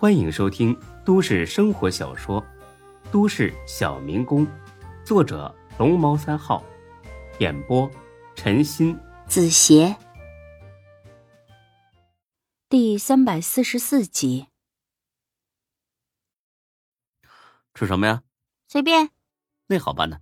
[0.00, 0.74] 欢迎收听
[1.04, 2.40] 都市生活小说
[3.12, 4.46] 《都市小民工》，
[5.04, 6.64] 作者龙猫三号，
[7.38, 7.86] 演播
[8.34, 9.94] 陈鑫、子邪，
[12.70, 14.46] 第三百四十四集。
[17.74, 18.22] 吃什么呀？
[18.68, 19.10] 随便。
[19.66, 20.20] 那好办呢。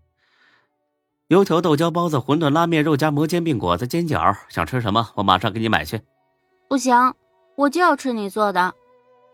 [1.29, 5.13] 油条、豆浆、包子、馄饨、拉面、肉夹馍、煎饼、果子、煎饺，想吃什么？
[5.15, 6.01] 我马上给你买去。
[6.67, 7.15] 不行，
[7.55, 8.75] 我就要吃你做的。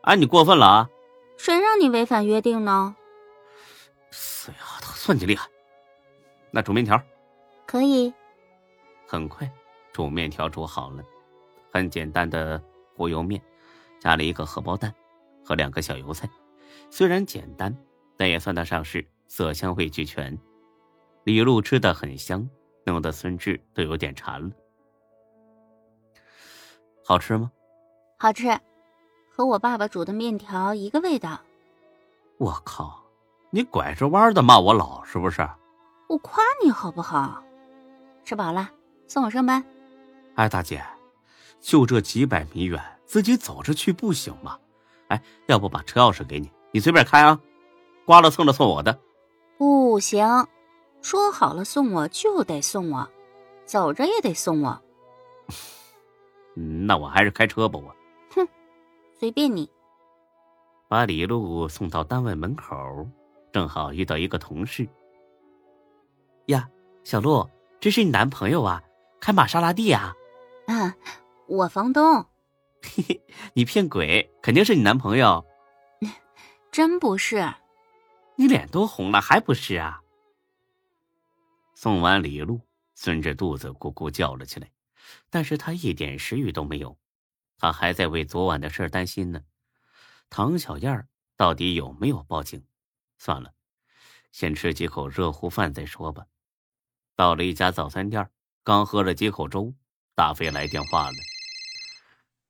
[0.05, 0.91] 哎，你过分了啊！
[1.39, 2.95] 谁让你违反约定呢？
[4.11, 5.49] 死丫头，算你厉害。
[6.50, 7.03] 那煮面条，
[7.67, 8.12] 可以。
[9.07, 9.50] 很快，
[9.93, 11.03] 煮面条煮好了，
[11.72, 12.62] 很简单的
[12.95, 13.40] 糊油面，
[13.98, 14.95] 加了一个荷包蛋
[15.43, 16.29] 和两个小油菜，
[16.90, 17.75] 虽然简单，
[18.18, 20.39] 但也算得上是色香味俱全。
[21.25, 22.46] 李璐吃的很香，
[22.84, 24.50] 弄得孙志都有点馋了。
[27.03, 27.50] 好吃吗？
[28.18, 28.48] 好吃，
[29.36, 31.40] 和我爸爸煮的面条一个味道。
[32.38, 33.02] 我靠，
[33.50, 35.48] 你拐着弯的骂我老是不是？
[36.06, 37.42] 我夸你好不好？
[38.25, 38.70] 吃饱了，
[39.09, 39.64] 送我上班。
[40.36, 40.84] 哎，大姐，
[41.61, 44.56] 就这几百米远，自己走着去不行吗？
[45.09, 47.41] 哎，要不把车钥匙给你，你随便开啊。
[48.05, 48.97] 刮了蹭了送我的。
[49.59, 50.47] 不行，
[51.03, 53.09] 说好了送我就得送我，
[53.64, 54.81] 走着也得送我。
[56.87, 57.94] 那我还是开车吧，我。
[59.15, 59.70] 哼，随便你。
[60.89, 63.09] 把李璐送到单位门口，
[63.53, 64.87] 正好遇到一个同事。
[66.47, 66.69] 呀，
[67.05, 67.48] 小璐，
[67.81, 68.83] 这是你男朋友啊？
[69.21, 70.15] 开玛莎拉蒂啊？
[70.67, 70.95] 啊，
[71.47, 72.03] 我房东。
[72.83, 73.23] 嘿嘿，
[73.55, 75.45] 你骗鬼，肯定是你男朋友。
[76.71, 77.55] 真不是。
[78.37, 80.03] 你脸都红了，还不是啊？
[81.75, 82.61] 送完李璐，
[82.95, 84.71] 孙志肚子咕咕叫了起来。
[85.31, 86.97] 但是他一点食欲都没有，
[87.58, 89.41] 他还在为昨晚的事担心呢。
[90.28, 92.64] 唐小燕到底有没有报警？
[93.19, 93.52] 算了，
[94.33, 96.25] 先吃几口热乎饭再说吧。
[97.16, 98.28] 到了一家早餐店，
[98.62, 99.75] 刚喝了几口粥，
[100.14, 101.16] 大飞来电话了：“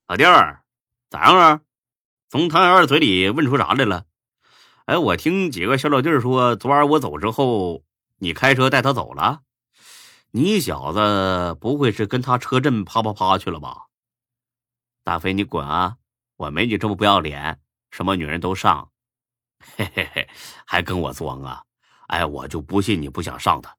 [0.08, 0.64] 老弟儿，
[1.10, 1.60] 咋样啊？
[2.28, 4.06] 从唐小燕嘴里问出啥来了？
[4.86, 7.84] 哎，我听几个小老弟说，昨晚我走之后，
[8.18, 9.42] 你开车带她走了。”
[10.36, 13.86] 你小子不会是跟他车震啪啪啪去了吧？
[15.04, 15.98] 大飞，你滚啊！
[16.36, 17.60] 我没你这么不要脸，
[17.90, 18.90] 什么女人都上，
[19.76, 20.28] 嘿嘿嘿，
[20.64, 21.62] 还跟我装啊！
[22.08, 23.76] 哎，我就不信你不想上她。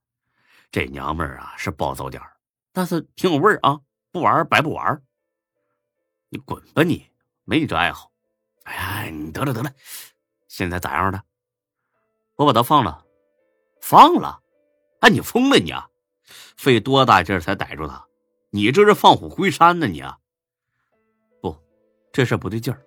[0.72, 2.22] 这娘们儿啊是暴躁点
[2.72, 3.82] 但是挺有味儿啊！
[4.12, 5.02] 不玩白不玩。
[6.30, 7.10] 你滚吧你，
[7.44, 8.12] 没你这爱好。
[8.64, 9.72] 哎呀，你得了得了，
[10.48, 11.24] 现在咋样了？
[12.36, 13.04] 我把他放了，
[13.82, 14.44] 放了？
[15.00, 15.90] 哎，你疯了你啊！
[16.56, 18.06] 费多大劲儿才逮住他？
[18.52, 19.88] 你这是放虎归山呢！
[19.88, 20.20] 你啊，
[22.16, 22.82] 这事不对劲儿。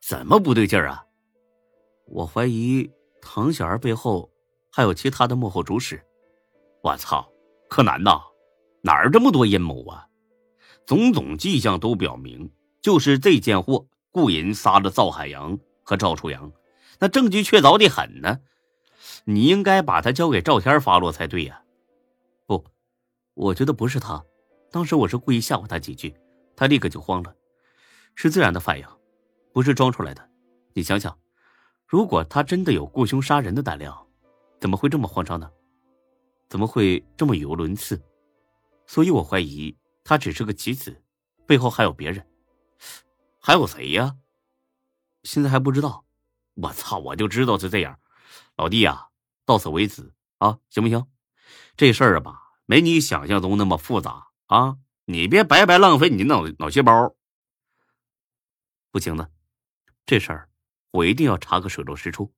[0.00, 1.04] 怎么不对劲儿啊？
[2.06, 2.90] 我怀疑
[3.20, 4.30] 唐小儿背后
[4.72, 6.02] 还有其他的幕后主使。
[6.82, 7.30] 我操，
[7.68, 8.22] 柯南呐，
[8.80, 10.08] 哪儿这么多阴谋啊？
[10.86, 16.50] 种种迹象都表明，就是这贱货雇人杀了赵海洋和赵初阳，
[16.98, 18.38] 那证据确凿的很呢。
[19.26, 21.62] 你应该把他交给赵天发落才对呀。
[22.46, 22.64] 不，
[23.34, 24.24] 我觉得不是他。
[24.70, 26.16] 当时我是故意吓唬他几句，
[26.56, 27.34] 他立刻就慌了，
[28.20, 28.84] 是自然的反应，
[29.52, 30.28] 不是装出来的。
[30.72, 31.16] 你想想，
[31.86, 33.96] 如果他真的有雇凶杀人的胆量，
[34.60, 35.48] 怎么会这么慌张呢？
[36.48, 38.02] 怎么会这么语无伦次？
[38.88, 41.00] 所以我怀疑他只是个棋子，
[41.46, 42.26] 背后还有别人。
[43.38, 44.16] 还有谁呀？
[45.22, 46.04] 现在还不知道。
[46.54, 46.98] 我操！
[46.98, 48.00] 我就知道是这样。
[48.56, 49.06] 老弟呀，
[49.46, 51.06] 到此为止啊，行不行？
[51.76, 54.76] 这事儿吧，没你想象中那么复杂啊！
[55.04, 57.14] 你别白白浪费你脑脑细胞。
[58.90, 59.30] 不行的，
[60.06, 60.48] 这事儿
[60.90, 62.32] 我一定要查个水落石出。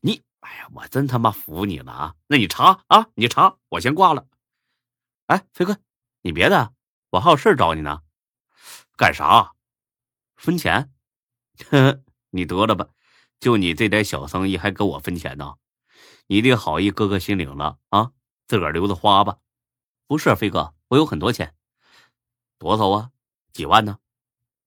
[0.00, 2.16] 你，哎呀，我真他妈服你了啊！
[2.26, 4.26] 那你查啊，你查，我先挂了。
[5.26, 5.78] 哎，飞哥，
[6.22, 6.74] 你别的，
[7.10, 8.02] 我还有事找你呢。
[8.96, 9.54] 干啥？
[10.36, 10.92] 分钱？
[11.70, 12.88] 呵， 你得了吧，
[13.40, 15.54] 就你这点小生意还跟我分钱呢？
[16.26, 18.12] 你的好意，哥哥心领了啊。
[18.46, 19.38] 自个儿留着花吧，
[20.06, 21.56] 不是飞哥，我有很多钱，
[22.58, 23.10] 多少啊？
[23.52, 23.98] 几万呢？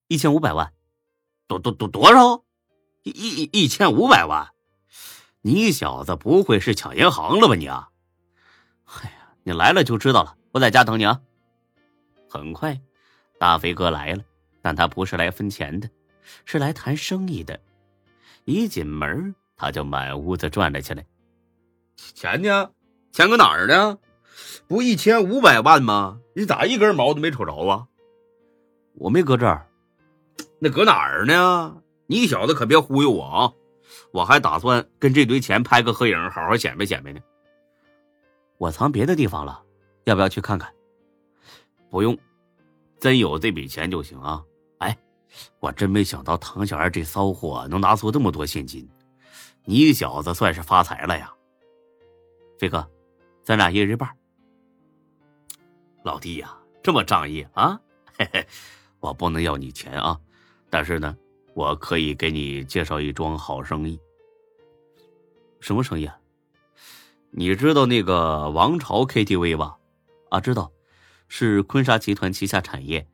[0.07, 0.73] 一千五百万，
[1.47, 2.43] 多多多多少？
[3.03, 4.49] 一一一千五百万？
[5.41, 7.89] 你小子不会是抢银行了吧你啊？
[8.85, 11.21] 哎呀，你来了就知道了，我在家等你啊。
[12.29, 12.77] 很快，
[13.39, 14.23] 大飞哥来了，
[14.61, 15.89] 但他不是来分钱的，
[16.43, 17.57] 是来谈生意的。
[18.43, 21.05] 一进门，他就满屋子转了起来，
[21.95, 22.69] 钱呢？
[23.13, 23.97] 钱搁哪儿呢？
[24.67, 26.19] 不一千五百万吗？
[26.35, 27.87] 你咋一根毛都没瞅着啊？
[28.95, 29.65] 我没搁这儿。
[30.59, 31.81] 那搁哪儿呢？
[32.07, 33.53] 你小子可别忽悠我啊！
[34.11, 37.19] 我还打算跟这堆钱拍个合影，好好显摆显摆呢。
[38.57, 39.61] 我藏别的地方了，
[40.05, 40.73] 要不要去看看？
[41.89, 42.17] 不用，
[42.99, 44.41] 真有这笔钱就行啊！
[44.79, 44.97] 哎，
[45.59, 48.89] 我真没想到唐小二这骚货能拿出这么多现金，
[49.65, 51.31] 你小子算是发财了呀！
[52.57, 52.89] 飞哥，
[53.43, 54.09] 咱俩一人一半。
[56.03, 57.79] 老弟呀，这么仗义啊！
[58.17, 58.47] 嘿嘿，
[58.99, 60.19] 我不能要你钱啊，
[60.69, 61.17] 但是呢。
[61.53, 63.99] 我可以给你介绍一桩好生意。
[65.59, 66.15] 什么生意啊？
[67.31, 69.75] 你知道那个王朝 KTV 吧？
[70.29, 70.71] 啊，知道，
[71.27, 73.07] 是坤沙集团旗下产业，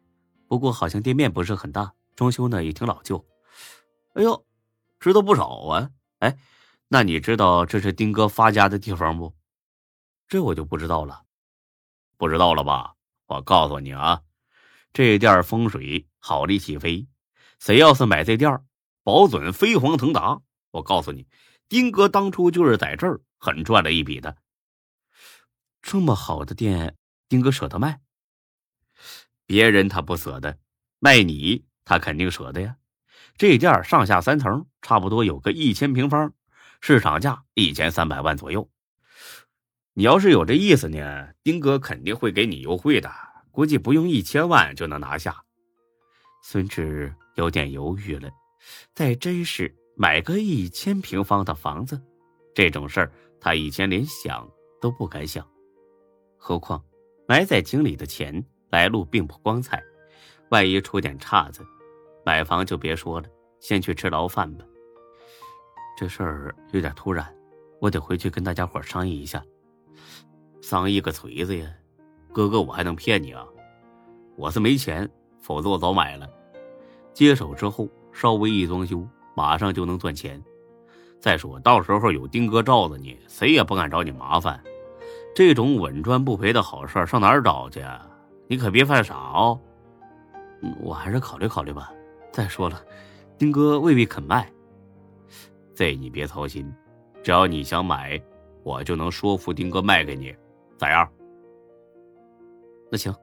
[0.50, 3.26] 不过好像店面不是很大，装修呢也挺老旧。
[4.16, 4.46] 哎呦，
[5.00, 5.90] 知道不少啊！
[6.20, 6.38] 哎，
[6.90, 9.34] 那你知道这是丁哥发家的地方不？
[10.28, 11.24] 这我就不知道了。
[12.18, 12.96] 不知道了吧？
[13.28, 14.22] 我告诉你啊，
[14.92, 17.08] 这店风水好利起飞。
[17.64, 18.62] 谁要是买这店
[19.04, 20.42] 保准飞黄腾达。
[20.72, 21.26] 我告诉你，
[21.70, 24.36] 丁哥当初就是在这儿狠赚了一笔的。
[25.82, 26.98] 这么好的店，
[27.30, 28.02] 丁哥舍得卖？
[29.46, 30.58] 别人他不舍得，
[31.00, 32.76] 卖你他肯定舍得呀。
[33.38, 36.34] 这店上下三层，差不多有个一千平方，
[36.82, 38.70] 市场价一千三百万左右。
[39.94, 43.10] 你要是有这意思呢，丁哥肯定会给你优惠的，
[43.52, 45.46] 估计不用一千万就能拿下。
[46.44, 47.16] 孙志。
[47.36, 48.30] 有点犹豫了，
[48.94, 52.02] 在真市买个一千平方的房子，
[52.54, 54.50] 这种事儿他以前连想
[54.80, 55.48] 都不敢想，
[56.38, 56.84] 何况
[57.28, 59.82] 埋在井里的钱来路并不光彩，
[60.50, 61.66] 万一出点岔子，
[62.26, 63.28] 买房就别说了，
[63.60, 64.66] 先去吃牢饭吧。
[65.98, 67.36] 这事儿有点突然，
[67.80, 69.44] 我得回去跟大家伙商议一下。
[70.62, 71.70] 商议个锤子呀，
[72.32, 73.46] 哥哥，我还能骗你啊？
[74.36, 75.10] 我是没钱，
[75.40, 76.28] 否则我早买了。
[77.14, 80.42] 接手之后，稍微一装修，马上就能赚钱。
[81.20, 84.62] 再说到时候有丁哥罩着你，谁也不敢找你麻烦。
[85.36, 87.82] 这种稳赚不赔的好事上哪儿找去？
[88.48, 89.60] 你可别犯傻哦。
[90.82, 91.92] 我还是考虑考虑吧。
[92.32, 92.84] 再说了，
[93.38, 94.52] 丁哥未必肯卖。
[95.76, 96.72] 这你别操心，
[97.24, 98.22] 只要你想买，
[98.64, 100.36] 我就能说服丁哥卖给你。
[100.78, 101.08] 咋样？
[102.92, 103.14] 那行，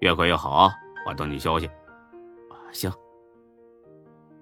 [0.00, 0.74] 越快越好啊！
[1.08, 1.68] 我等你消息。
[2.72, 2.92] 行。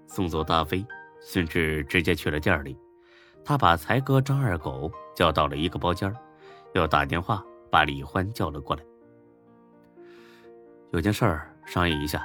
[0.07, 0.85] 送走大飞，
[1.21, 2.79] 孙志直接去了店里。
[3.45, 6.15] 他把才哥张二狗叫到了一个包间，
[6.75, 8.85] 又打电话把李欢叫了过来。
[10.93, 12.23] 有件事儿商议一下。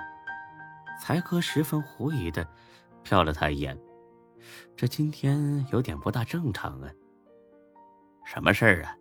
[1.01, 2.45] 才哥十分狐疑的
[3.06, 3.80] 瞟了他一眼，
[4.75, 6.92] 这今天有点不大正常啊。
[8.25, 8.98] 什么事儿啊？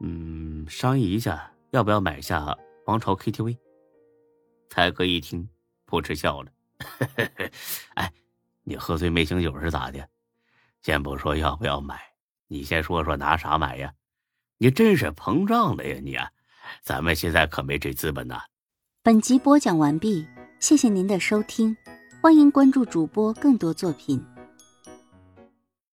[0.00, 3.56] 嗯，商议一下要不要买下王朝 KTV。
[4.68, 5.48] 才哥一听。
[5.92, 6.50] 不嗤笑了，
[7.96, 8.10] 哎，
[8.64, 10.08] 你喝醉没醒酒是咋的？
[10.80, 12.00] 先不说要不要买，
[12.48, 13.92] 你先说说拿啥买呀？
[14.56, 16.14] 你真是膨胀了呀你！
[16.14, 16.30] 啊
[16.82, 18.40] 咱们现在可没这资本呐。
[19.02, 20.26] 本集播讲完毕，
[20.60, 21.76] 谢谢您的收听，
[22.22, 24.24] 欢迎关注主播更多作品。